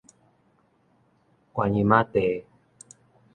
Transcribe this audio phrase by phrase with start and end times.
[1.53, 2.43] 觀音仔地